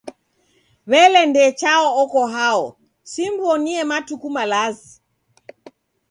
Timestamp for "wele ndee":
0.91-1.51